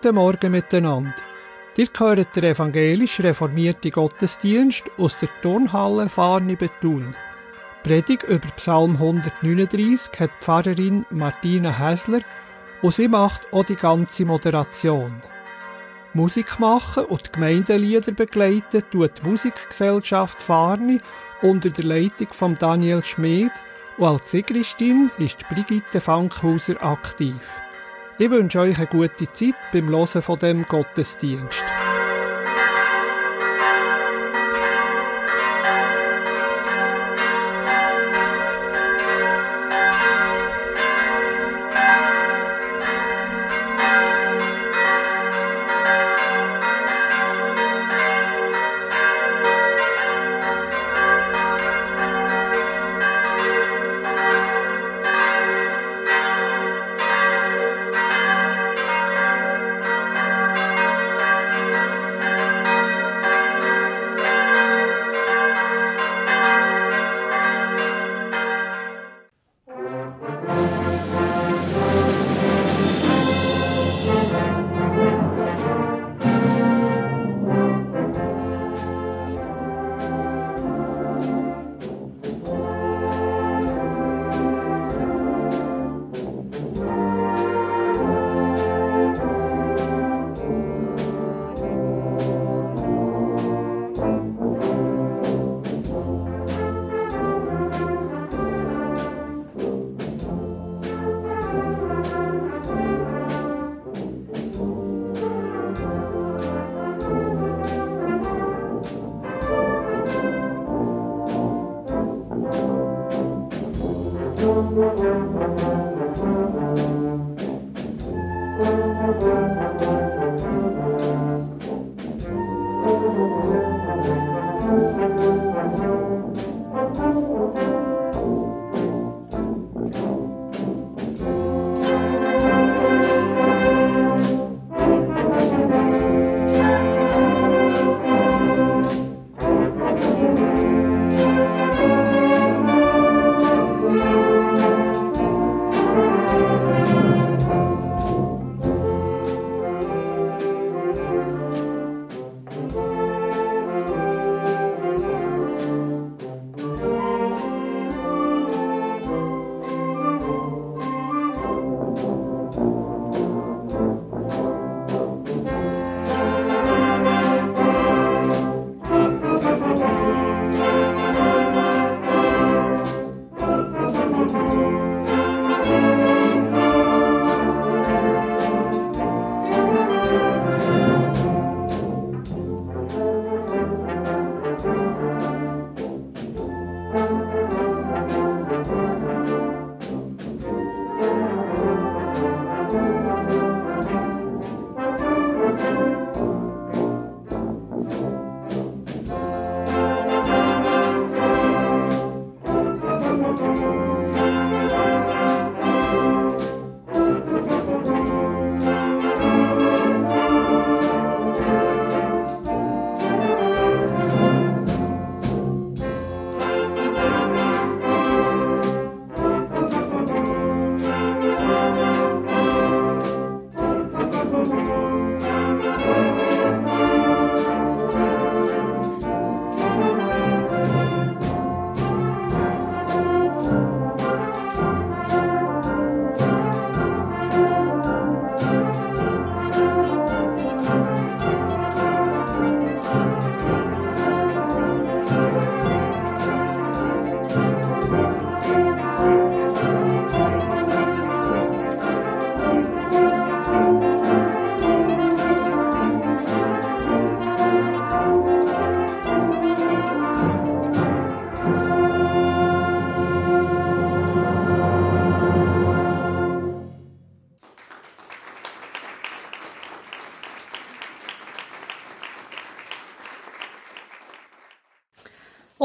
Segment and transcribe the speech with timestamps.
[0.00, 1.12] Guten Morgen miteinander.
[1.76, 7.14] Ihr hört den evangelisch reformierten Gottesdienst aus der Turnhalle Farni Bethune.
[7.82, 12.20] Predigt über Psalm 139 hat Pfarrerin Martina Häsler
[12.80, 15.20] und sie macht auch die ganze Moderation.
[16.14, 21.00] Musik machen und die Gemeindelieder begleiten tut die Musikgesellschaft Farni
[21.42, 23.50] unter der Leitung von Daniel Schmid
[23.96, 27.58] und als Sigristin ist Brigitte Fankhauser aktiv.
[28.20, 31.77] Ich wünsche euch eine gute Zeit beim Hören von dem Gottesdienst.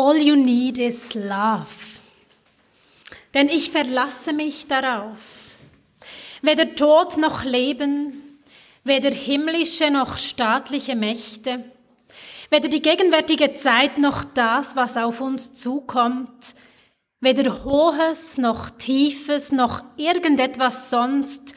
[0.05, 2.01] All you need is love.
[3.33, 5.17] Denn ich verlasse mich darauf.
[6.41, 8.41] Weder Tod noch Leben,
[8.83, 11.63] weder himmlische noch staatliche Mächte,
[12.49, 16.53] weder die gegenwärtige Zeit noch das, was auf uns zukommt,
[17.21, 21.53] weder Hohes noch Tiefes noch irgendetwas sonst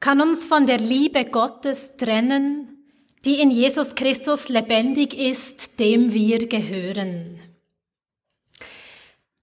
[0.00, 2.84] kann uns von der Liebe Gottes trennen,
[3.24, 7.49] die in Jesus Christus lebendig ist, dem wir gehören.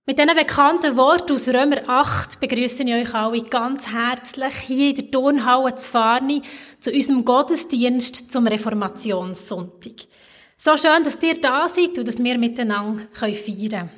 [0.10, 4.96] Mit diesen bekannten Worten aus Römer 8 begrüße ich euch alle ganz herzlich hier in
[4.96, 6.42] der Turnhalle zu Farni
[6.80, 10.08] zu unserem Gottesdienst zum Reformationssonntag.
[10.56, 13.90] So schön, dass ihr da seid und dass wir miteinander feiern können.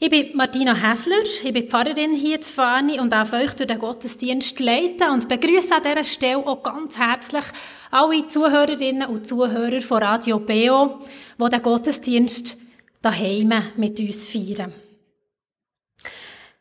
[0.00, 3.78] Ich bin Martina Häsler, ich bin Pfarrerin hier zu Farni und darf euch durch den
[3.78, 7.44] Gottesdienst leiten und begrüße an dieser Stelle auch ganz herzlich
[7.92, 10.98] alle Zuhörerinnen und Zuhörer von Radio Beo,
[11.38, 12.65] die den Gottesdienst
[13.02, 14.72] daheim mit uns feiern.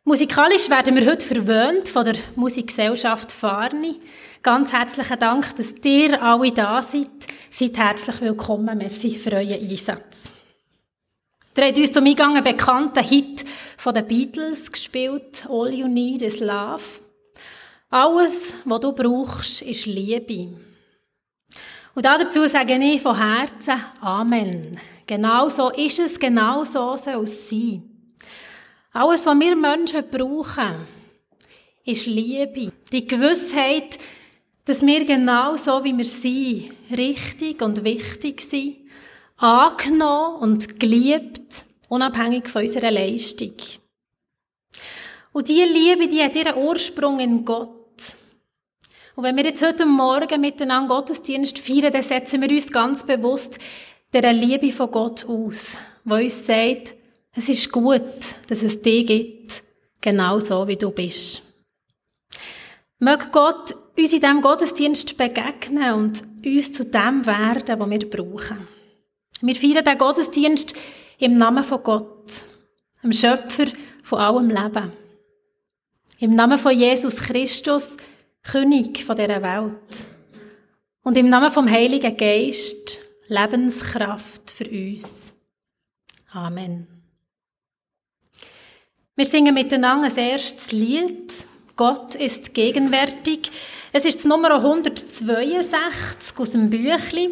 [0.04, 4.00] Musikalisch werden wir heute verwöhnt von der Musikgesellschaft Farni.
[4.44, 7.10] Ganz herzlichen Dank, dass ihr alle da seid.
[7.50, 8.78] Seid herzlich willkommen.
[8.78, 10.30] Merci für euren Einsatz.
[11.58, 13.46] Ihr habt uns zum Eingang einen bekannten Hit
[13.78, 15.48] von den Beatles gespielt.
[15.50, 16.84] All you need is love.
[17.90, 20.54] Alles, was du brauchst, ist Liebe.
[21.96, 24.78] Und dazu sage ich von Herzen Amen.
[25.07, 27.84] Genau so ist es, genau so soll es sein.
[28.92, 30.88] Alles, was wir Menschen brauchen,
[31.86, 32.72] ist Liebe.
[32.92, 34.00] Die Gewissheit,
[34.66, 38.78] dass wir genau so, wie wir sind, richtig und wichtig sind,
[39.38, 43.54] angenommen und geliebt, unabhängig von unserer Leistung.
[45.34, 47.69] Und diese Liebe, die hat ihren Ursprung in Gott.
[49.16, 53.60] Und wenn wir jetzt heute Morgen miteinander Gottesdienst feiern, dann setzen wir uns ganz bewusst
[54.22, 56.94] der Liebe von Gott aus, die uns sagt,
[57.34, 58.02] es ist gut,
[58.48, 59.64] dass es dich gibt,
[60.02, 61.42] genau so wie du bist.
[63.00, 68.68] Möge Gott uns in diesem Gottesdienst begegnen und uns zu dem werden, was wir brauchen.
[69.42, 70.76] Wir feiern den Gottesdienst
[71.20, 72.44] im Namen von Gott,
[73.04, 73.66] dem Schöpfer
[74.04, 74.92] von allem Leben.
[76.20, 77.98] Im Namen von Jesus Christus,
[78.44, 80.06] König von dieser Welt.
[81.04, 85.33] Und im Namen vom Heiligen Geist, Lebenskraft für uns.
[86.31, 86.88] Amen.
[89.16, 91.45] Wir singen miteinander ein erstes Lied.
[91.75, 93.51] Gott ist gegenwärtig.
[93.92, 97.30] Es ist das Nummer 162 aus dem Büchli.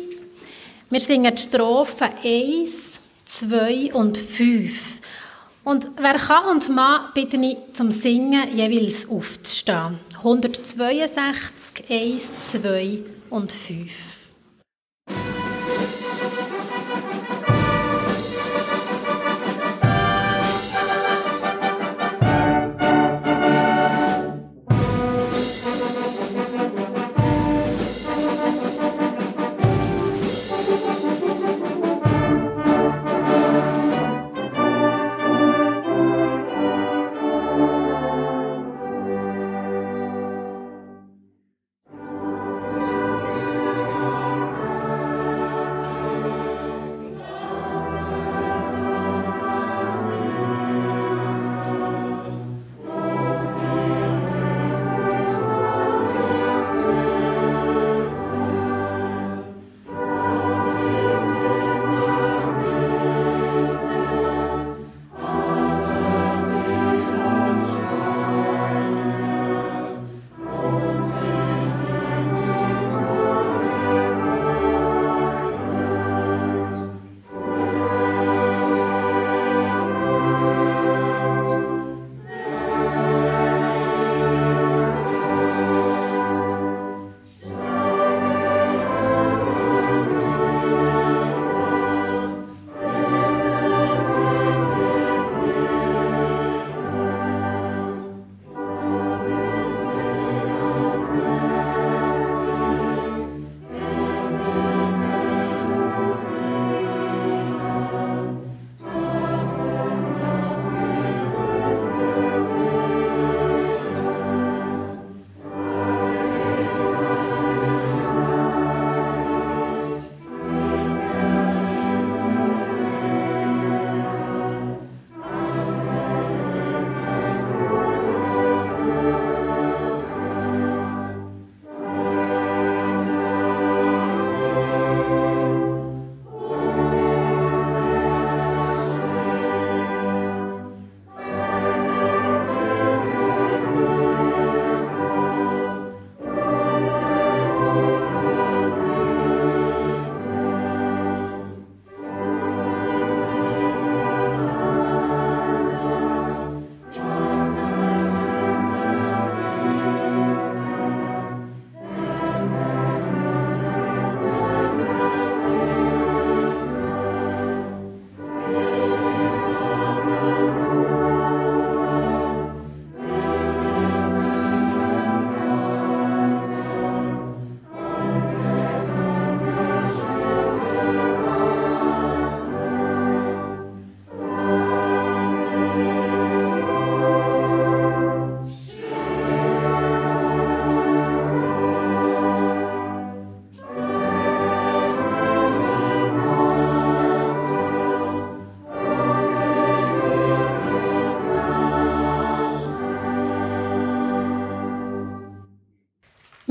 [0.90, 5.02] Wir singen die Strophen 1, 2 und 5.
[5.64, 10.00] Und wer kann und mag, bitte ich zum Singen jeweils aufzustehen.
[10.18, 13.00] 162, 1, 2
[13.30, 14.13] und 5.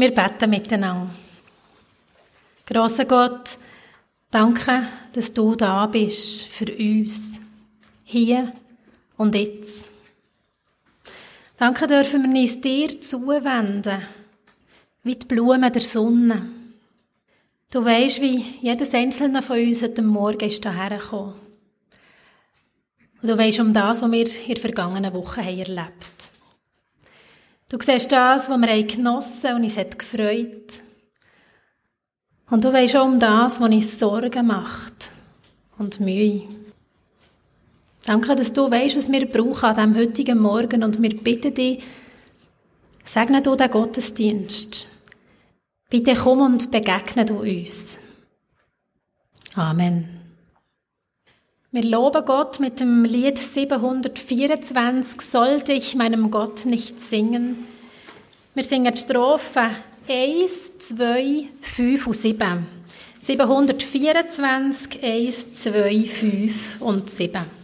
[0.02, 1.14] Wir beten miteinander.
[2.66, 3.56] Grosser Gott,
[4.32, 4.82] danke,
[5.12, 7.38] dass du da bist für uns.
[8.02, 8.52] Hier
[9.16, 9.90] und jetzt.
[11.56, 14.02] Danke dürfen wir uns dir zuwenden,
[15.04, 16.48] wie die Blumen der Sonne.
[17.70, 21.34] Du weißt, wie jedes einzelne von uns heute Morgen ist hierher gekommen.
[23.22, 26.32] Und du weißt um das, was wir in der vergangenen Woche haben erlebt
[27.72, 30.82] Du siehst das, was wir genossen haben und uns hat gefreut.
[32.50, 35.08] Und du weißt auch um das, was uns Sorgen macht
[35.78, 36.42] und Mühe.
[38.04, 41.82] Danke, dass du weißt, was wir brauchen an diesem heutigen Morgen und wir bitten dich,
[43.06, 44.86] segne du den Gottesdienst.
[45.88, 47.96] Bitte komm und begegne du uns.
[49.54, 50.21] Amen.
[51.74, 57.66] Wir loben Gott mit dem Lied 724, sollte ich meinem Gott nicht singen.
[58.54, 59.70] Wir singen die Strophen
[60.06, 62.66] 1, 2, 5 und 7.
[63.22, 67.61] 724, 1, 2, 5 und 7.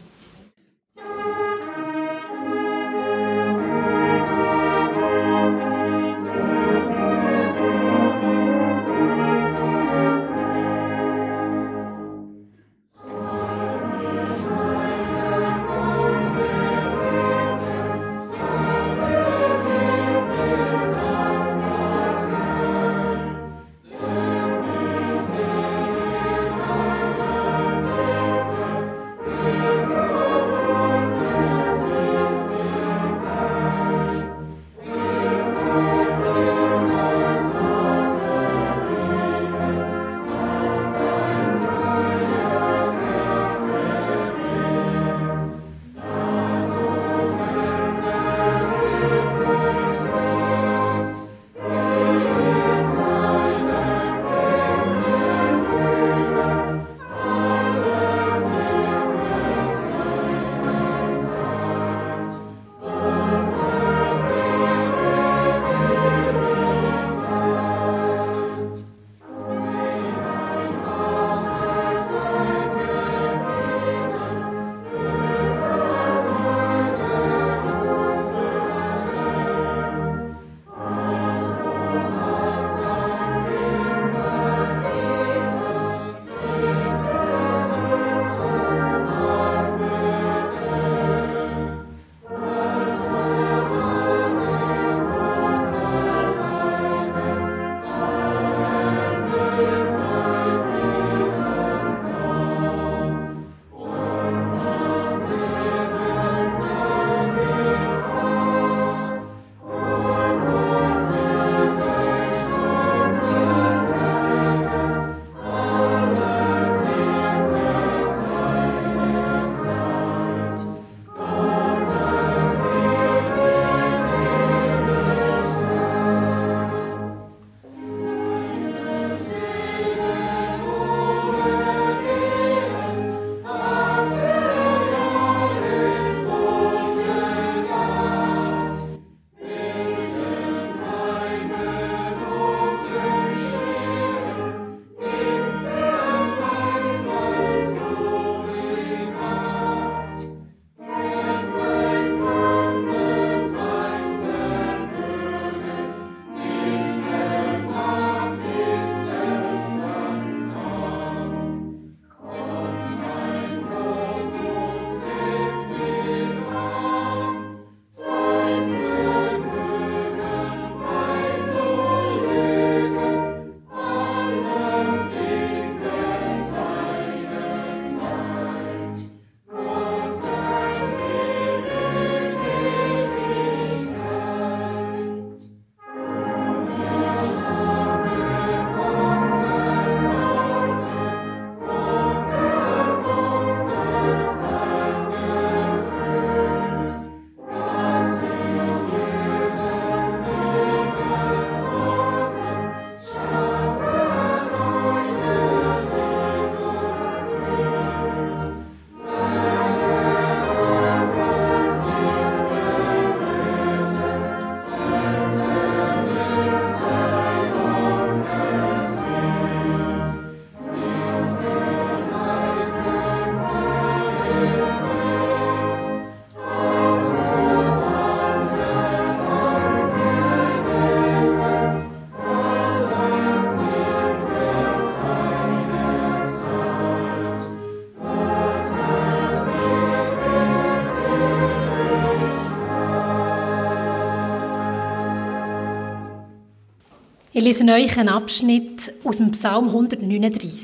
[247.39, 250.61] Ich lese euch einen Abschnitt aus dem Psalm 139.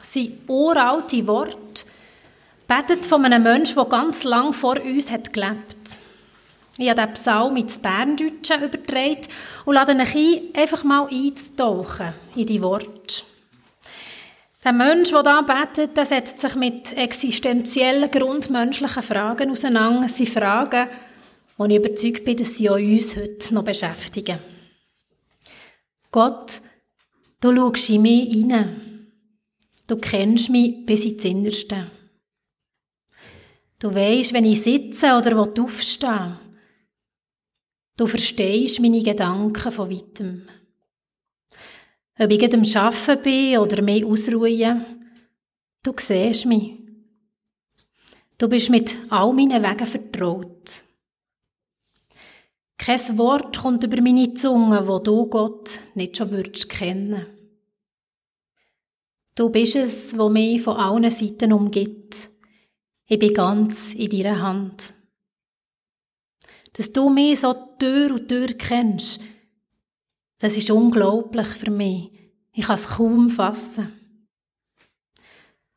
[0.00, 1.84] Es sind uralte Worte,
[2.68, 5.98] betet von einem Menschen, der ganz lang vor uns hat gelebt.
[6.78, 9.26] Ich habe den Psalm ins Berndeutsche übertragen
[9.64, 13.24] und lade euch ein, einfach mal einzutauchen in die Worte.
[14.62, 20.08] Der Mensch, der da betet, der setzt sich mit existenziellen, grundmenschlichen Fragen auseinander.
[20.08, 20.86] Sind Fragen,
[21.56, 24.51] wo ich überzeugt bin, dass sie auch uns heute noch beschäftigen.
[26.12, 26.60] Gott,
[27.40, 29.10] du schaust in mich hinein.
[29.88, 31.90] Du kennst mich bis ins Innerste.
[33.78, 36.38] Du weisst, wenn ich sitze oder aufstehe.
[37.96, 40.48] Du verstehst meine Gedanken von weitem.
[42.18, 44.84] Ob ich am Arbeiten bin oder mich ausruhe,
[45.82, 46.78] du siehst mich.
[48.36, 50.82] Du bist mit all meinen Wegen vertraut.
[52.84, 57.26] Kein Wort kommt über meine Zunge, wo du Gott nicht schon würdest kennen.
[59.36, 62.28] Du bist es, wo mich von allen Seiten umgibt.
[63.06, 64.94] Ich bin ganz in deiner Hand.
[66.72, 69.20] Dass du mich so Tür und Tür kennst,
[70.40, 72.10] das ist unglaublich für mich.
[72.52, 73.92] Ich kann es kaum fassen.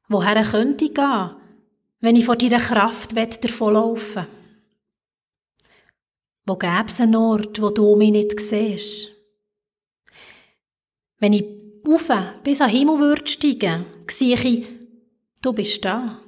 [0.08, 1.36] Woher könnte ich gehen,
[2.00, 4.45] wenn ich vor deiner Kraft davonlaufen will?
[6.46, 9.10] Wo gäbe es einen Ort, wo du mich nicht siehst?
[11.18, 11.46] Wenn ich
[11.84, 12.12] auf
[12.44, 14.66] bis an den Himmel würde steigen, sehe ich,
[15.42, 16.22] du bist da.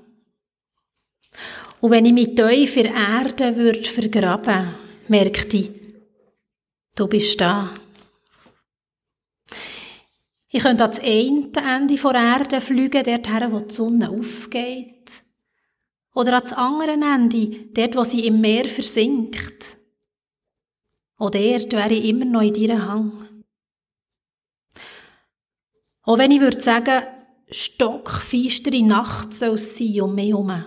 [1.80, 4.74] Und wenn ich mich tief in Erde würde vergraben,
[5.08, 5.72] merkte ich,
[6.96, 7.76] du bist da.
[10.50, 15.22] Ich könnte ans eine Ende der Erde fliegen, dorthin, wo die Sonne aufgeht.
[16.16, 19.77] Oder ans andere Ende, dort, wo sie im Meer versinkt.
[21.18, 23.44] Auch dort wäre ich immer noch in deinem Hang.
[26.04, 27.04] Auch wenn ich würde sagen,
[27.50, 30.64] stockfeistere Nacht soll es sein um mich herum.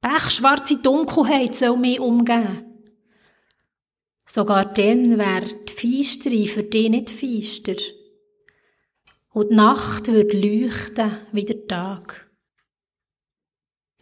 [0.00, 2.66] Pechschwarze Dunkelheit soll mich umgeben.
[4.26, 7.80] Sogar dann wäre die Feistere für dich nicht feister.
[9.30, 12.30] Und die Nacht würde leuchten wie der Tag.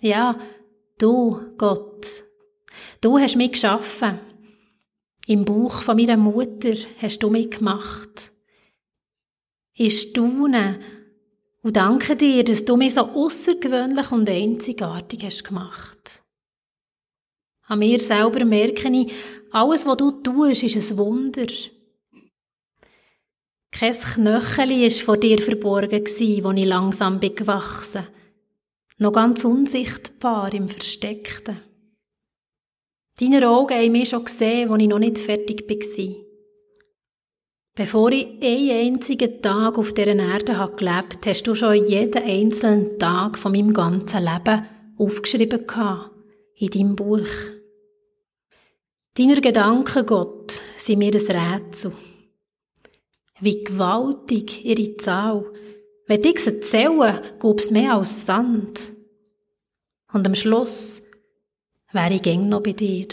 [0.00, 0.40] Ja,
[0.98, 2.24] du, Gott,
[3.00, 4.29] du hast mich geschaffen.
[5.26, 8.32] Im Buch von meiner Mutter hast du mich gemacht.
[9.74, 10.80] Ich staune
[11.62, 16.22] und danke dir, dass du mich so außergewöhnlich und einzigartig hast gemacht.
[17.66, 19.12] An mir selber merke ich,
[19.52, 21.46] alles, was du tust, ist ein Wunder.
[23.70, 28.06] Kein Knöcheli war vor dir verborgen, als ich langsam bin gewachsen
[28.98, 31.69] Noch ganz unsichtbar im Versteckten.
[33.20, 36.16] Deine Augen haben mich schon gesehen, als ich noch nicht fertig war.
[37.74, 42.98] Bevor ich einen einzigen Tag auf dieser Erde habe gelebt hast du schon jeden einzelnen
[42.98, 45.66] Tag von meinem ganzen Leben aufgeschrieben
[46.56, 47.28] in deinem Buch.
[49.14, 51.92] Deine Gedanken, Gott, sind mir ein Rätsel.
[53.38, 55.44] Wie gewaltig ihre Zahl.
[56.06, 58.92] Wenn ich sie zähle, gäbe es mehr als Sand.
[60.10, 61.09] Und am Schluss
[61.92, 63.06] wäre ich gäng noch bei dir.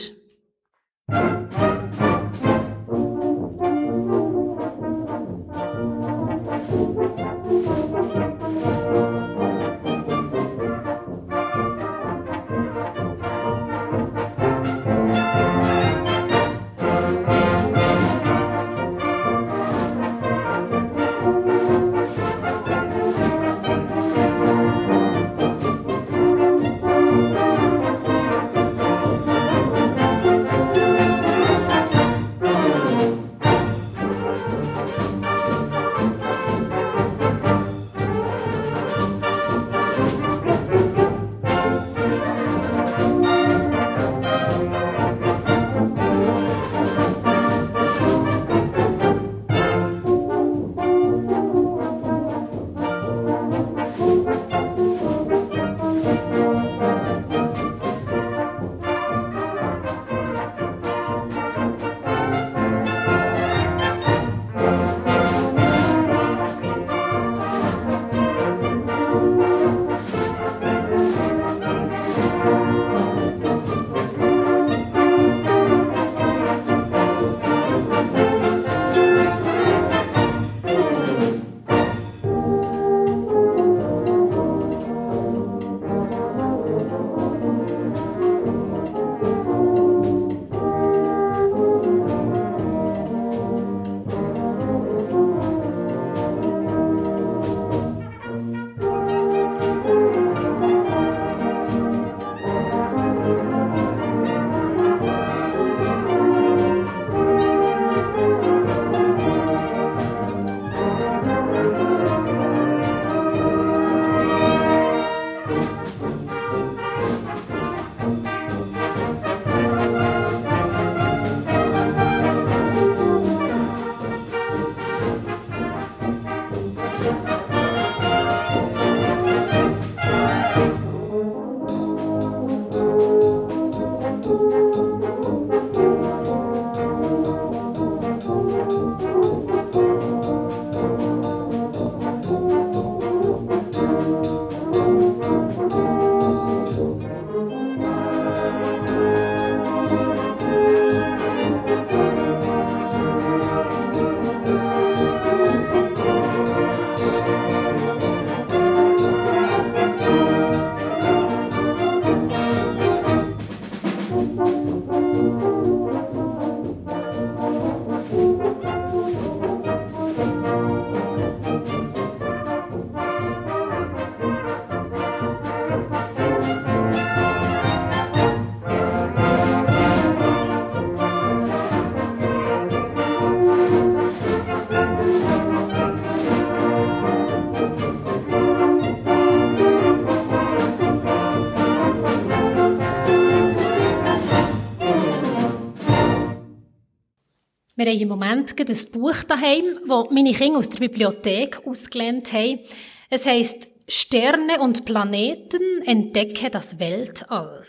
[197.78, 202.62] Wir haben im Moment ein Buch daheim, das meine Kinder aus der Bibliothek ausgelernt haben.
[203.08, 207.68] Es heisst Sterne und Planeten entdecke das Weltall.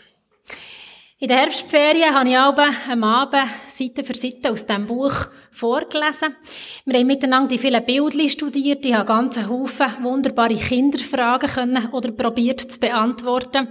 [1.19, 5.13] In der Herbstferien habe ich am Abend Seite für Seite aus diesem Buch
[5.51, 6.35] vorgelesen.
[6.85, 8.83] Wir haben miteinander die vielen Bildchen studiert.
[8.87, 13.67] Ich habe ganz Haufen wunderbare Kinderfragen können oder probiert zu beantworten.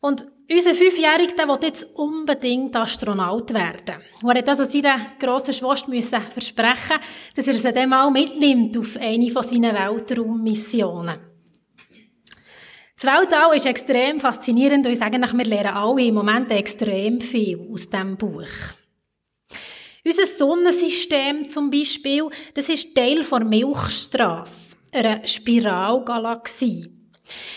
[0.00, 4.02] Und unser Fünfjähriger, der will jetzt unbedingt Astronaut werden.
[4.22, 6.98] Und er hat also seiner grossen Schwester versprechen,
[7.36, 11.18] dass er sie dann mal mitnimmt auf eine von seinen Weltraummissionen.
[13.00, 17.20] Das Weltall ist extrem faszinierend und ich sage nach, wir lernen alle im Moment extrem
[17.20, 18.74] viel aus diesem Buch.
[20.04, 26.97] Unser Sonnensystem zum Beispiel, das ist Teil der Milchstraße, einer Spiralgalaxie.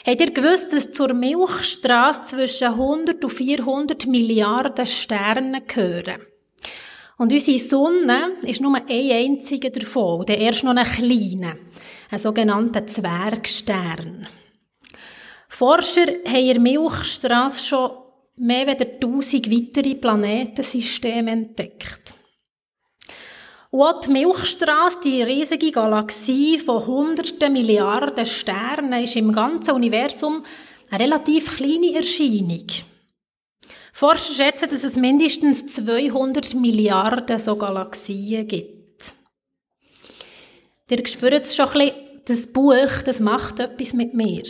[0.06, 6.22] Habt ihr gewusst, dass zur Milchstraße zwischen 100 und 400 Milliarden Sterne gehören?
[7.18, 11.56] Und unsere Sonne ist nur ein einziger davon, der erst noch ein kleiner,
[12.10, 14.28] ein sogenannter Zwergstern.
[15.48, 17.92] Forscher haben in der Milchstraße schon
[18.38, 22.16] mehr als 1000 weitere Planetensysteme entdeckt.
[23.72, 30.44] Und die Milchstraße, die riesige Galaxie von hunderten Milliarden Sternen, ist im ganzen Universum
[30.90, 32.68] eine relativ kleine Erscheinung.
[33.94, 39.14] Forscher schätzen, dass es mindestens 200 Milliarden so Galaxien gibt.
[40.90, 44.44] Ihr spürt es schon ein bisschen, das Buch, das macht etwas mit mir.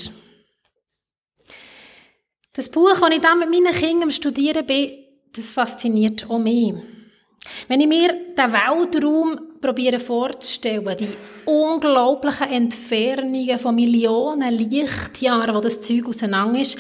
[2.54, 4.94] Das Buch, das ich dann mit meinen Kindern am Studieren bin,
[5.34, 6.74] das fasziniert auch mich.
[7.68, 11.10] Wenn ich mir den Weltraum probiere vorzustellen, die
[11.46, 16.78] unglaublichen Entfernungen von Millionen Lichtjahren, wo das Zeug auseinander ist,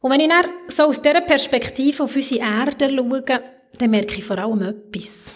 [0.00, 3.22] und wenn ich dann so aus dieser Perspektive auf unsere Erde schaue,
[3.78, 5.34] dann merke ich vor allem etwas.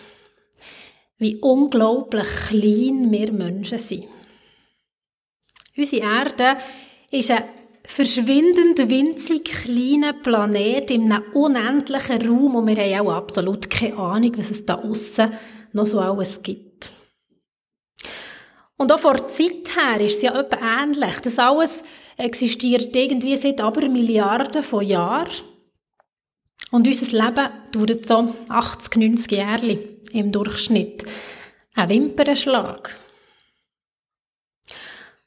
[1.18, 4.04] Wie unglaublich klein wir Menschen sind.
[5.76, 6.56] Unsere Erde
[7.10, 7.59] ist eine
[7.90, 14.32] verschwindend winzig kleiner Planet in einem unendlichen Raum und wir haben auch absolut keine Ahnung,
[14.38, 15.32] was es da aussen
[15.72, 16.92] noch so alles gibt.
[18.76, 21.18] Und auch vor der Zeit her ist es ja etwa ähnlich.
[21.20, 21.82] Das alles
[22.16, 25.28] existiert irgendwie seit aber Milliarden von Jahren.
[26.70, 29.78] Und unser Leben dauert so 80, 90 Jahre
[30.12, 31.04] im Durchschnitt.
[31.74, 32.99] Ein Wimpernschlag.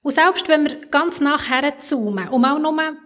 [0.03, 2.97] Und selbst wenn wir ganz nachher zoomen und auch nur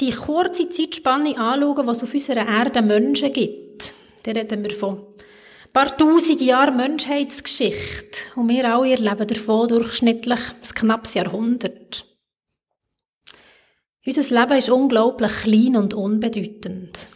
[0.00, 4.98] die kurze Zeitspanne anschauen, was es auf unserer Erde Menschen gibt, dann reden wir von
[4.98, 8.18] ein paar tausend Jahren Menschheitsgeschichte.
[8.36, 12.06] Und wir alle erleben davon durchschnittlich ein knappes Jahrhundert.
[14.06, 17.08] Unser Leben ist unglaublich klein und unbedeutend.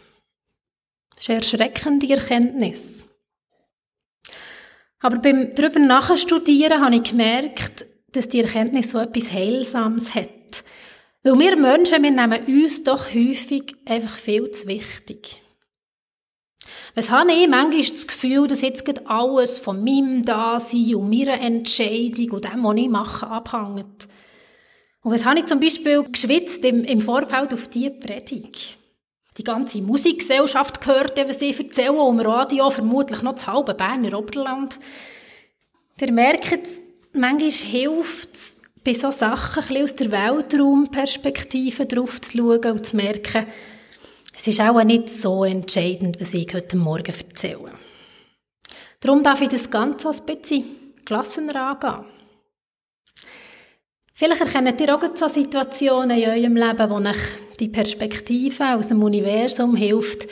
[1.15, 3.05] Das ist eine erschreckende Erkenntnis.
[4.99, 10.63] Aber beim drüber nachstudieren habe ich gemerkt, dass die Erkenntnis so etwas Heilsames hat.
[11.23, 15.41] Weil wir Menschen, wir nehmen uns doch häufig einfach viel zu wichtig.
[16.95, 22.31] Was habe ich manchmal das Gefühl, dass jetzt alles von meinem Dasein und meiner Entscheidung
[22.31, 24.07] und dem, was ich mache, abhängt.
[25.01, 28.77] Und was habe ich zum Beispiel geschwitzt im, im Vorfeld auf diese Predigt?
[29.37, 34.79] Die ganze Musikgesellschaft gehört, was ich erzähle, im Radio vermutlich noch das halbe Berner Oberland.
[35.99, 36.84] Ihr merkt,
[37.15, 42.95] manchmal hilft es, bei solchen Sachen ein aus der Weltraumperspektive drauf zu schauen und zu
[42.95, 43.47] merken,
[44.37, 47.71] es ist auch nicht so entscheidend, was ich heute Morgen erzähle.
[48.99, 50.65] Darum darf ich das Ganze ein bisschen
[51.05, 52.05] gelassener angehen.
[54.13, 59.01] Vielleicht erkennt ihr auch so Situationen in eurem Leben, wo euch die Perspektive aus dem
[59.01, 60.29] Universum hilft, ein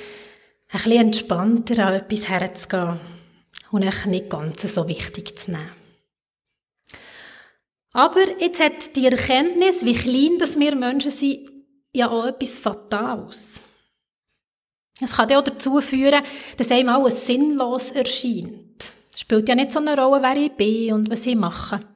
[0.72, 3.00] bisschen entspannter an etwas herzugehen
[3.72, 5.83] und euch nicht ganz so wichtig zu nehmen.
[7.94, 11.50] Aber jetzt hat die Erkenntnis, wie klein das wir Menschen sind,
[11.94, 13.62] ja auch etwas Fatales.
[15.00, 16.24] Es kann auch dazu führen,
[16.58, 18.92] dass einem alles sinnlos erscheint.
[19.12, 21.88] Es spielt ja nicht so eine Rolle, wer ich bin und was ich mache.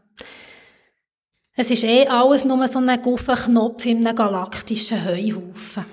[1.55, 5.85] Es ist eh alles nur so ein Knopf in einem galaktischen Heuhaufen.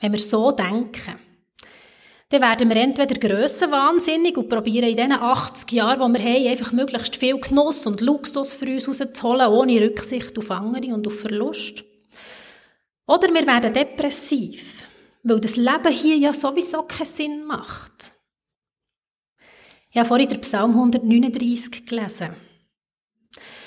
[0.00, 1.16] Wenn wir so denken,
[2.32, 6.72] dann werden wir entweder grössenwahnsinnig und probieren in diesen 80 Jahren, die wir haben, einfach
[6.72, 11.84] möglichst viel Genuss und Luxus für uns rauszuholen, ohne Rücksicht auf andere und auf Verlust.
[13.06, 14.86] Oder wir werden depressiv,
[15.22, 18.12] weil das Leben hier ja sowieso keinen Sinn macht.
[19.90, 22.30] Ich habe vorhin den Psalm 139 gelesen.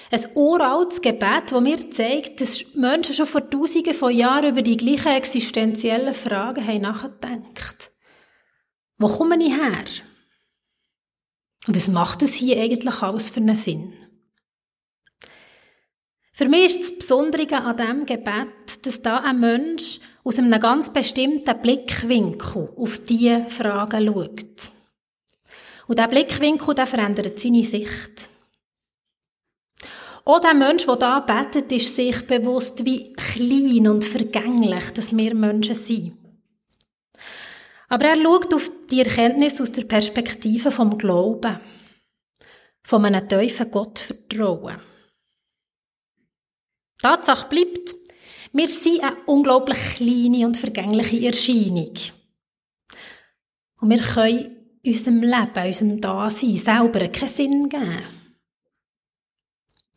[0.10, 4.78] Ein uraltes Gebet, das mir zeigt, dass Menschen schon vor Tausenden von Jahren über die
[4.78, 7.91] gleichen existenziellen Fragen haben nachgedacht.
[8.97, 9.84] Wo komme ich her?
[11.67, 13.93] Und was macht es hier eigentlich alles für einen Sinn?
[16.34, 20.91] Für mich ist das Besondere an diesem Gebet, dass da ein Mensch aus einem ganz
[20.91, 24.71] bestimmten Blickwinkel auf diese Fragen schaut.
[25.88, 28.29] Und dieser Blickwinkel, der verändert seine Sicht.
[30.25, 35.36] Auch der Mensch, der da betet, ist sich bewusst, wie klein und vergänglich dass wir
[35.36, 36.25] Menschen sind.
[37.88, 41.60] Aber er schaut auf die Erkenntnis aus der Perspektive vom Glauben,
[42.84, 44.80] von einem tiefen Gottvertrauen.
[47.02, 47.95] Tatsache bleibt,
[48.54, 51.93] wir sind eine unglaublich kleine und vergängliche Erscheinung.
[53.82, 58.04] Und wir können unserem Leben, unserem Dasein selber keinen Sinn geben.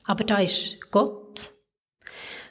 [0.04, 1.27] Aber da ist Gott.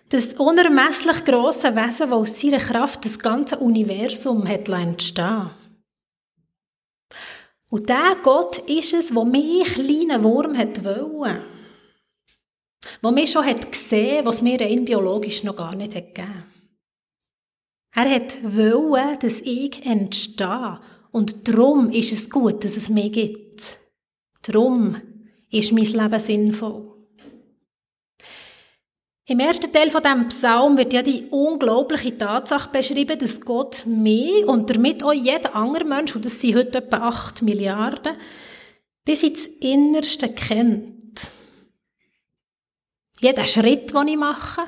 [0.10, 5.50] Das unermesslich grosse Wesen, das aus seiner Kraft das ganze Universum hat entstehen
[7.70, 11.42] Und der Gott ist es, wo mich kleinen Wurm hat wollen.
[13.02, 16.46] Wo mir schon hat gesehen, was mir rein biologisch noch gar nicht gegeben.
[17.94, 20.80] Er hat wollen, dass ich entstehe.
[21.12, 23.78] Und darum ist es gut, dass es mir gibt.
[24.44, 25.02] Darum
[25.50, 26.97] ist mein Leben sinnvoll.
[29.30, 34.48] Im ersten Teil von dem Psalm wird ja die unglaubliche Tatsache beschrieben, dass Gott mehr
[34.48, 38.16] und damit auch jeder andere Mensch, und das sind heute etwa 8 Milliarden,
[39.04, 41.30] bis ins Innerste kennt.
[43.20, 44.62] Jeder Schritt, den ich mache,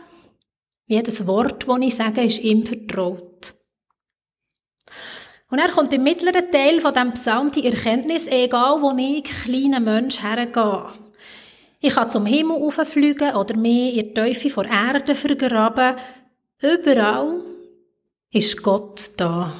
[0.87, 3.53] jedes Wort, das ich sage, ist ihm vertraut.
[5.49, 9.79] Und er kommt im mittleren Teil von dem Psalm die Erkenntnis, egal wo ich, kleiner
[9.79, 11.08] Mensch, hergehe.
[11.81, 15.95] Ich kann zum Himmel auffliegen oder mich in der Teufel vor Erde vergraben.
[16.61, 17.41] Überall
[18.31, 19.55] ist Gott da.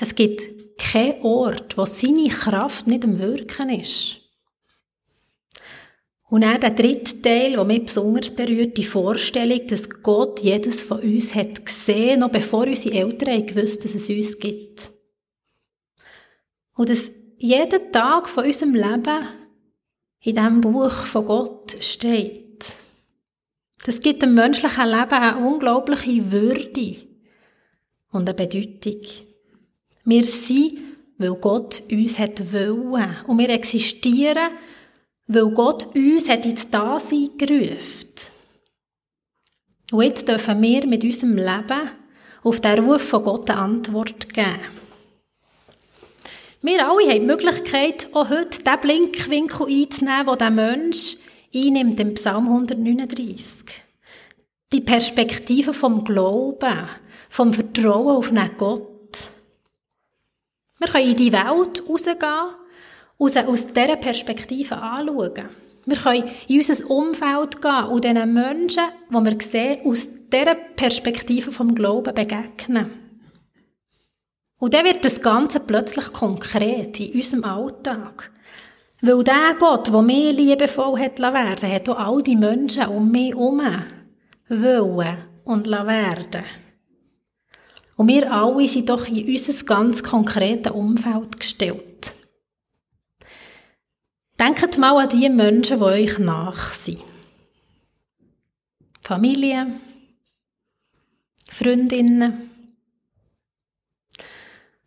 [0.00, 4.20] Es gibt keinen Ort, wo seine Kraft nicht im Wirken ist.
[6.30, 11.00] Und dann der dritte Teil, der mich besonders berührt, die Vorstellung, dass Gott jedes von
[11.00, 14.90] uns hat gesehen, noch bevor unsere Eltern gewusst dass es uns gibt.
[16.74, 19.28] Und dass jeden Tag von unserem Leben
[20.24, 22.72] in diesem Buch von Gott steht.
[23.84, 26.96] Das gibt dem menschlichen Leben eine unglaubliche Würde
[28.10, 29.02] und eine Bedeutung.
[30.06, 30.78] Wir sind,
[31.18, 33.16] weil Gott uns hat wollen.
[33.26, 34.52] Und wir existieren,
[35.26, 38.14] weil Gott uns hat ins Dasein gerufen.
[39.92, 41.90] Und jetzt dürfen wir mit unserem Leben
[42.42, 44.83] auf den Ruf von Gott eine Antwort geben.
[46.66, 51.16] Wir alle haben die Möglichkeit, auch heute den Blinkwinkel einzunehmen, den der Mensch
[51.54, 53.66] einnimmt im Psalm 139.
[54.72, 56.88] Die Perspektive vom Glauben,
[57.28, 59.28] vom Vertrauen auf einen Gott.
[60.78, 62.54] Wir können in die Welt rausgehen
[63.18, 65.50] aus dieser Perspektive anschauen.
[65.84, 71.52] Wir können in unser Umfeld gehen und diesen Menschen, die wir sehen, aus dieser Perspektive
[71.52, 73.03] vom Glauben begegnen.
[74.64, 78.30] Und dann wird das Ganze plötzlich konkret in unserem Alltag.
[79.02, 83.34] Weil der Gott, der mir liebevoll hat werden hat auch all die Menschen um mich
[83.34, 83.60] herum
[84.48, 86.44] wollen und werden.
[87.96, 92.14] Und wir alle sind doch in unser ganz konkretes Umfeld gestellt.
[94.40, 97.02] Denkt mal an die Menschen, die euch nach sind.
[99.02, 99.74] Familie,
[101.50, 102.53] Freundinnen,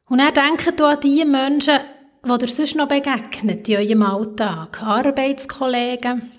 [0.10, 1.80] und er denkt an die Menschen,
[2.24, 4.82] die ihr sonst noch begegnet in eurem Alltag.
[4.82, 6.32] Arbeitskollegen,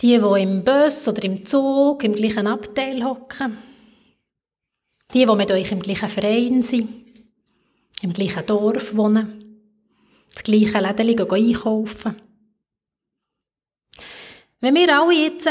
[0.00, 3.58] die, die im Bus oder im Zug im gleichen Abteil hocken.
[5.12, 6.88] Die, die mit euch im gleichen Verein sind,
[8.02, 9.60] im gleichen Dorf wohnen,
[10.32, 12.22] das gleiche Läden einkaufen.
[14.60, 15.48] Wenn wir alle jetzt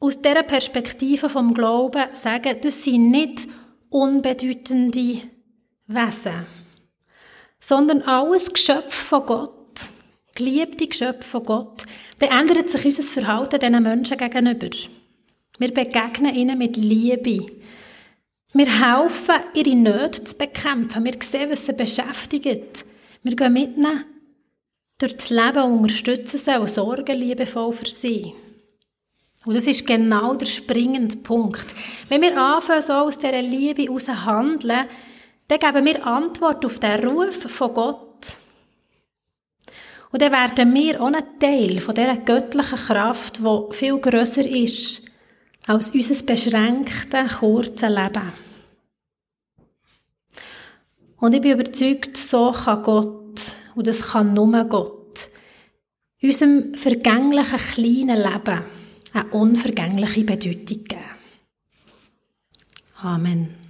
[0.00, 3.48] aus dieser Perspektive vom Glauben sagen, das sind nicht
[3.90, 5.22] unbedeutende
[5.86, 6.46] Wesen,
[7.60, 9.88] sondern alles Geschöpf von Gott,
[10.34, 11.84] geliebte Geschöpf von Gott,
[12.18, 14.70] dann ändert sich unser Verhalten diesen Menschen gegenüber.
[15.58, 17.46] Wir begegnen ihnen mit Liebe.
[18.52, 21.04] Wir helfen, ihre Nöte zu bekämpfen.
[21.04, 22.84] Wir sehen, was sie beschäftigt.
[23.22, 24.04] Wir gehen mit ihnen
[24.98, 28.34] durch das Leben und unterstützen sie und sorgen liebevoll für sie.
[29.44, 31.74] Und das ist genau der springende Punkt.
[32.08, 34.86] Wenn wir anfangen, so aus dieser Liebe heraus handeln,
[35.46, 38.36] dann geben wir Antwort auf den Ruf von Gott.
[40.10, 45.02] Und dann werden wir auch ein Teil von dieser göttlichen Kraft, die viel grösser ist
[45.66, 48.32] als unser beschränktes, kurzes Leben.
[51.18, 53.18] Und ich bin überzeugt, so kann Gott
[53.74, 55.28] Und das kann nur Gott.
[56.22, 58.77] Unserem vergänglichen kleinen Leben
[59.12, 61.00] eine unvergängliche Bedeutung geben.
[63.00, 63.67] Amen.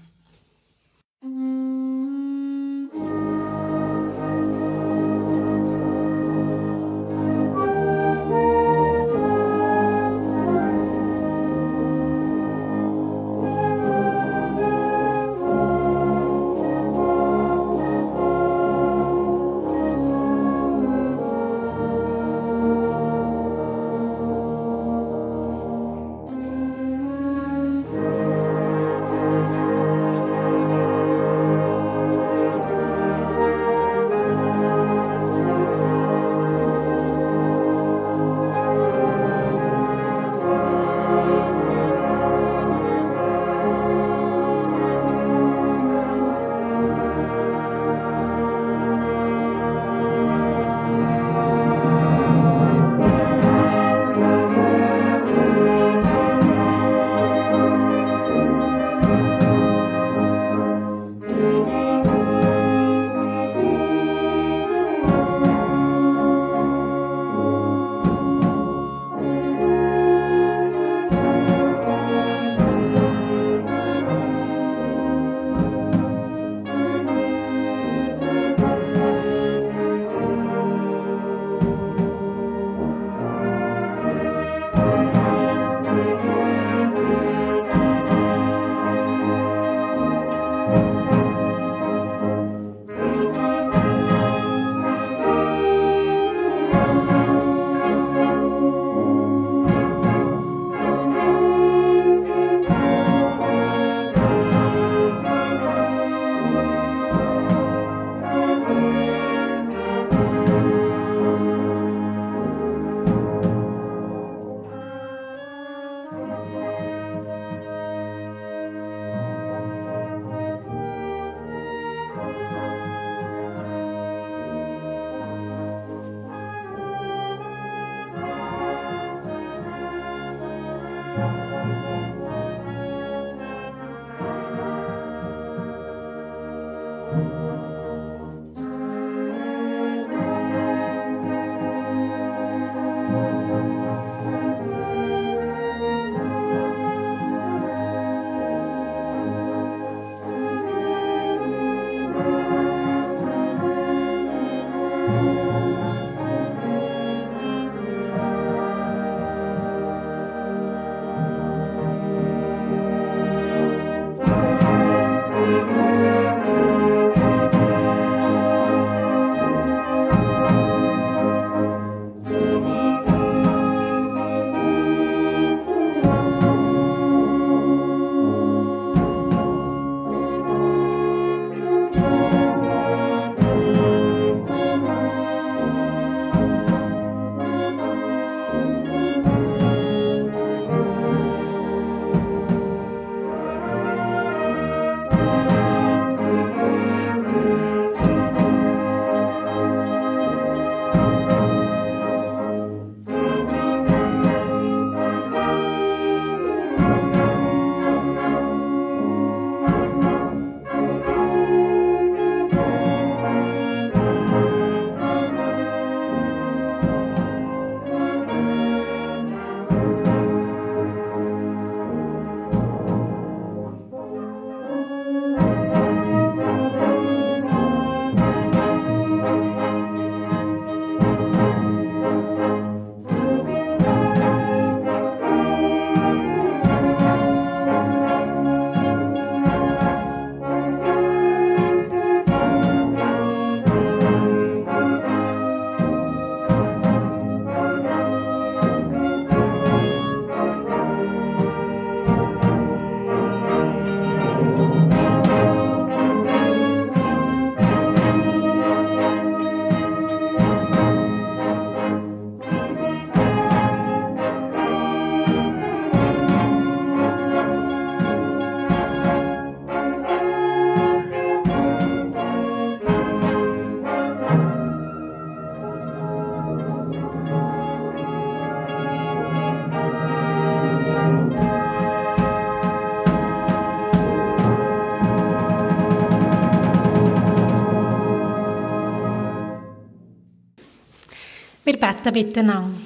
[292.02, 292.78] Beten miteinander.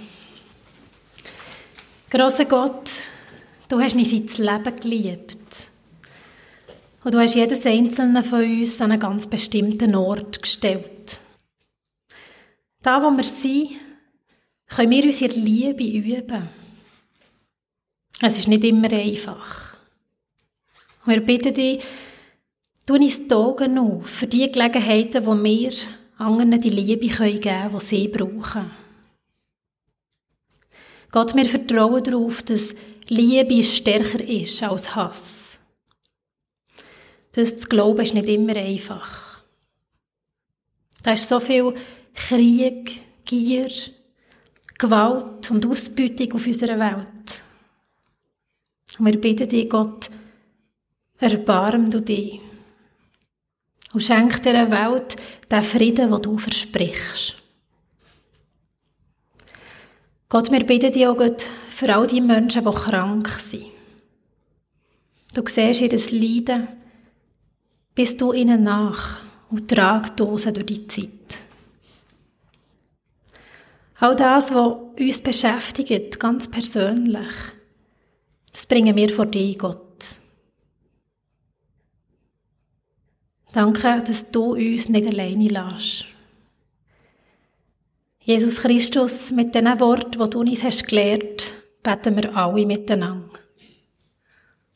[2.10, 2.90] Grosser Gott,
[3.68, 5.68] du hast uns ins Leben geliebt.
[7.04, 11.18] Und du hast jedes einzelne von uns an einen ganz bestimmten Ort gestellt.
[12.82, 13.70] Da, wo wir sind,
[14.68, 16.48] können wir unsere Liebe üben.
[18.20, 19.76] Es ist nicht immer einfach.
[21.04, 21.82] Wir bitten dich,
[22.86, 25.72] tu uns die Augen auf für die Gelegenheiten, wo wir
[26.18, 28.81] anderen die Liebe geben können, die sie brauchen.
[31.12, 32.74] Gott, wir vertrauen darauf, dass
[33.06, 35.58] Liebe stärker ist als Hass.
[37.32, 39.42] Das zu glauben ist nicht immer einfach.
[41.02, 41.74] Da ist so viel
[42.14, 43.70] Krieg, Gier,
[44.78, 47.42] Gewalt und Ausbeutung auf unserer Welt.
[48.98, 50.08] Und wir bitten dich, Gott,
[51.18, 52.40] erbarm du dich
[53.92, 55.16] und schenk dieser Welt
[55.50, 57.41] den Frieden, den du versprichst.
[60.32, 63.66] Gott, wir bitten dich auch Gott, für all die Menschen, die krank sind.
[65.34, 66.68] Du siehst ihr Leiden,
[67.94, 69.20] bist du ihnen nach
[69.50, 71.10] und trag Dosen durch die Zeit.
[73.98, 77.28] All das, was uns beschäftigt, ganz persönlich,
[78.54, 80.16] das bringen wir vor dir, Gott.
[83.52, 86.06] Danke, dass du uns nicht alleine lässt.
[88.24, 91.52] Jesus Christus, mit diesen Worten, die du uns hast gelehrt,
[91.82, 93.40] beten wir alle miteinander.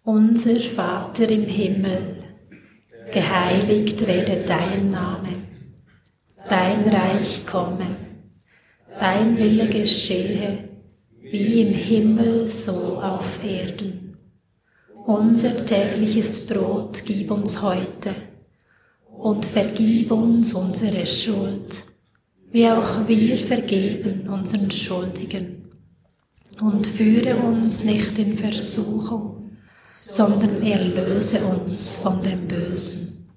[0.03, 2.25] Unser Vater im Himmel,
[3.13, 5.45] geheiligt werde dein Name,
[6.49, 7.95] dein Reich komme,
[8.99, 10.69] dein Wille geschehe,
[11.21, 14.19] wie im Himmel so auf Erden.
[15.07, 18.13] Unser tägliches Brot gib uns heute
[19.07, 21.85] und vergib uns unsere Schuld,
[22.57, 25.71] wie auch wir vergeben unseren Schuldigen.
[26.59, 29.51] Und führe uns nicht in Versuchung,
[29.87, 33.29] sondern erlöse uns von dem Bösen.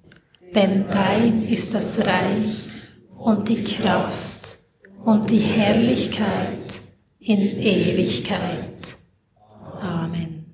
[0.56, 2.70] Denn dein ist das Reich
[3.18, 4.60] und die Kraft
[5.04, 6.80] und die Herrlichkeit
[7.20, 8.96] in Ewigkeit.
[9.82, 10.46] Amen.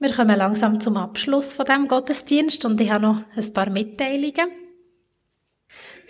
[0.00, 4.63] Wir kommen langsam zum Abschluss von dem Gottesdienst und ich habe noch ein paar Mitteilungen.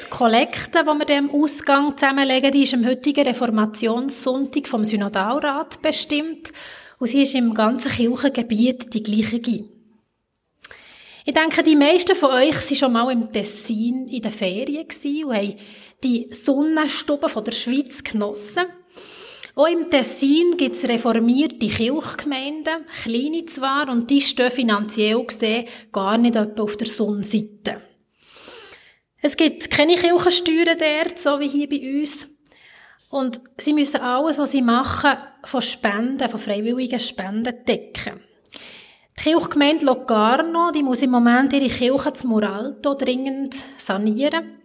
[0.01, 6.53] Die Kollekte, die wir dem Ausgang zusammenlegen, die ist am heutigen Reformationssonntag vom Synodalrat bestimmt
[6.99, 9.65] und sie ist im ganzen Kirchengebiet die gleiche.
[11.27, 15.35] Ich denke, die meisten von euch waren schon mal im Tessin in den Ferien und
[15.35, 15.59] haben
[16.03, 18.65] die Sonnenstube der Schweiz genossen.
[19.55, 26.19] Auch im Tessin gibt es reformierte Kirchgemeinden, kleine zwar, und die stehen finanziell gesehen gar
[26.19, 27.94] nicht etwa auf der Sonnenseite.
[29.27, 32.29] Es gibt keine Kirchensteuern dort, so wie hier bei uns.
[33.09, 38.21] Und sie müssen alles, was sie machen, von Spenden, von freiwilligen Spenden decken.
[39.19, 44.59] Die Kirchgemeinde Locarno, die muss im Moment ihre Kirche zum Moralto dringend sanieren.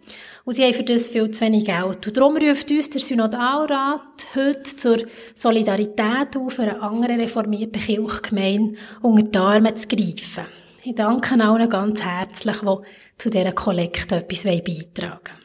[0.44, 2.06] Und sie haben für das viel zu wenig Geld.
[2.06, 4.02] Und darum ruft uns der Synodalrat
[4.34, 4.98] heute zur
[5.34, 10.44] Solidarität auf, eine andere reformierte Kirchgemeinde unter die Arme zu greifen.
[10.82, 12.76] Ich danke allen ganz herzlich, die
[13.18, 15.40] zu dieser Kollekte etwas beitragen wollen.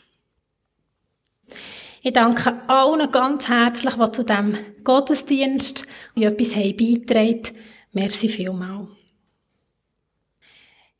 [2.01, 7.41] Ich danke allen ganz herzlich, die zu diesem Gottesdienst etwas beitragen.
[7.91, 8.88] Merci vielmals.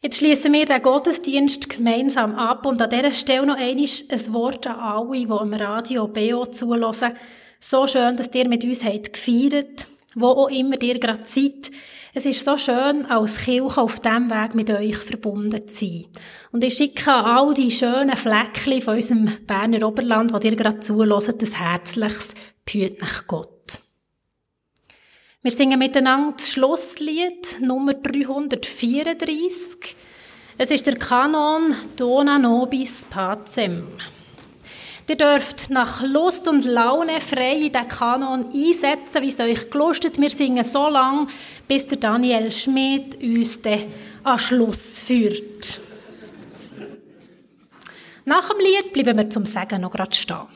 [0.02, 4.68] Jetzt schließen wir den Gottesdienst gemeinsam ab und an dieser Stelle noch einmal ein Wort
[4.68, 7.14] an alle, die am Radio BO zulassen.
[7.62, 11.72] So schön, dass ihr mit uns habt gefeiert, wo auch immer ihr gerade seid.
[12.18, 16.06] Es ist so schön, als Kirche auf diesem Weg mit euch verbunden zu sein.
[16.54, 21.44] Und ich schicke all die schönen Fleckchen von unserem Berner Oberland, wo ihr gerade zulässt,
[21.44, 23.82] ein herzliches Behüt nach Gott.
[25.42, 29.94] Wir singen miteinander das Schlusslied Nummer 334.
[30.58, 33.88] Es ist der Kanon Dona Nobis Pacem.
[35.08, 40.20] Ihr dürft nach Lust und Laune frei in den Kanon einsetzen, wie es euch gelustet.
[40.20, 41.28] Wir singen so lange,
[41.68, 43.92] bis der Daniel Schmidt uns den
[44.24, 45.80] an Schluss führt.
[48.26, 50.48] Nach dem Lied bleiben wir zum Sagen noch gerade stehen.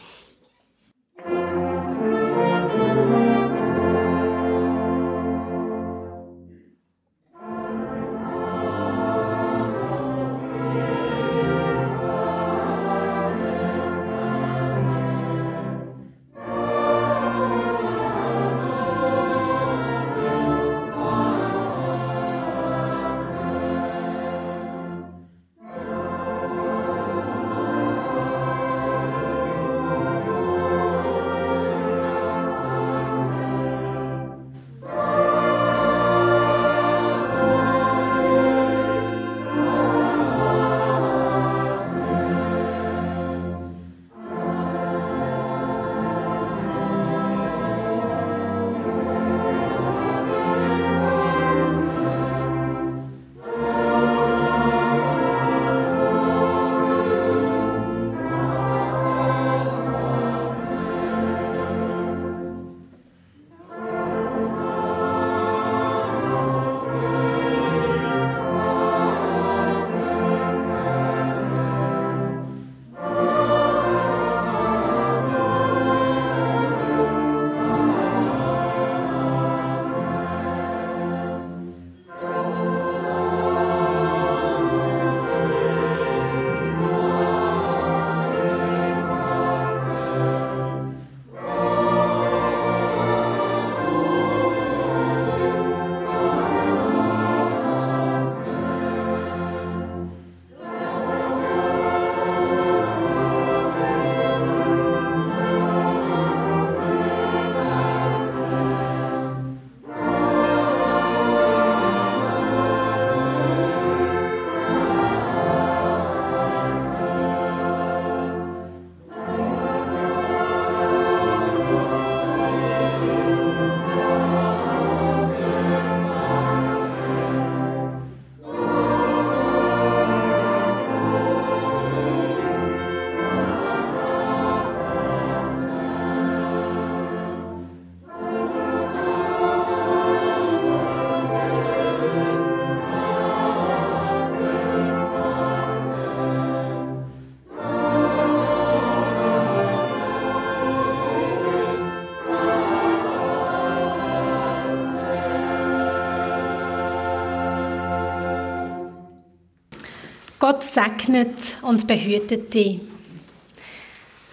[160.60, 162.82] Gott segnet und behütet dich.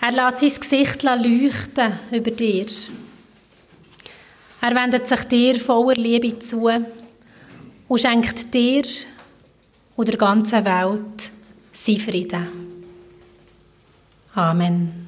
[0.00, 2.66] Er lässt sein Gesicht leuchten über dir.
[4.60, 6.68] Er wendet sich dir voller Liebe zu
[7.86, 8.82] und schenkt dir
[9.94, 11.30] und der ganzen Welt
[11.72, 12.48] sein Frieden.
[14.34, 15.05] Amen.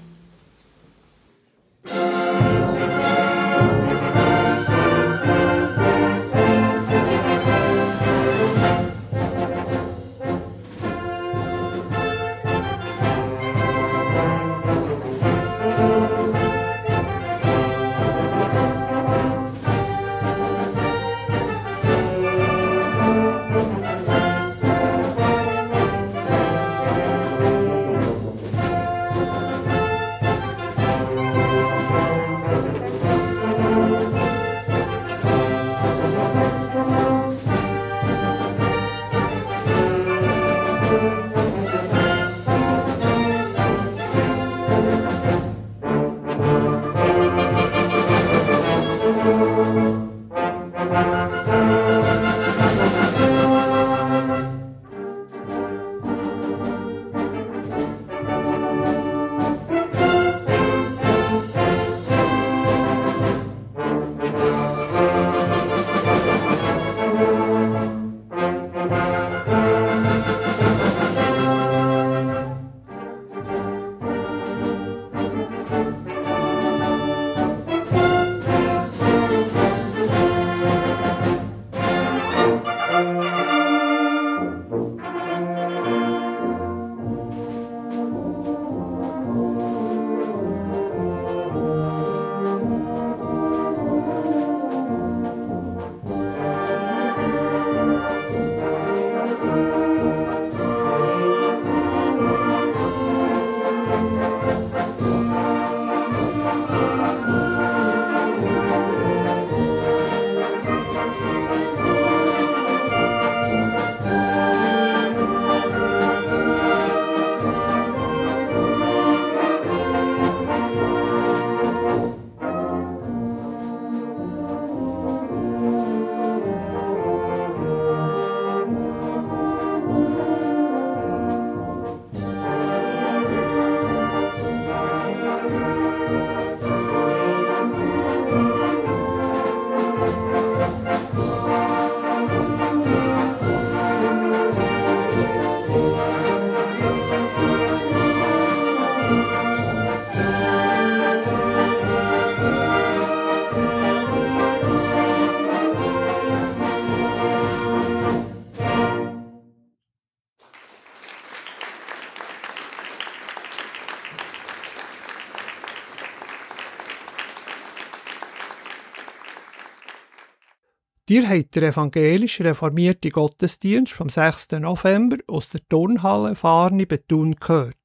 [171.08, 174.50] Dir habt der evangelisch reformierte Gottesdienst vom 6.
[174.60, 177.76] November aus der Turnhalle Farni Betun gehört.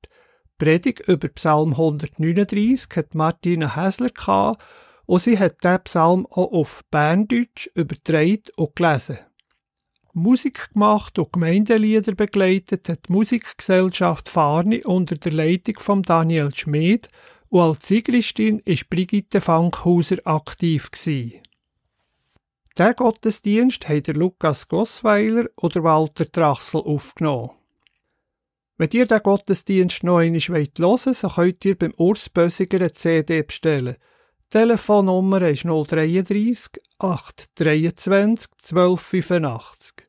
[0.58, 4.62] Predig über Psalm 139 hat Martina Häsler gehabt
[5.06, 9.20] und sie hat den Psalm auch auf Berndeutsch übertragen und gelesen.
[10.12, 17.08] Musik gemacht und Gemeindelieder begleitet hat die Musikgesellschaft Farni unter der Leitung von Daniel Schmid
[17.48, 21.42] und als Sigristin ist Brigitte Fankhauser aktiv gewesen.
[22.76, 27.52] Der Gottesdienst haben Lukas Gossweiler oder Walter Drachsel aufgenommen.
[28.78, 32.92] Wenn ihr den Gottesdienst noch einmal hören wollt, so könnt ihr beim Urs Bösiger eine
[32.92, 33.98] CD bestellen.
[34.46, 40.08] Die Telefonnummer ist 033 823 1285.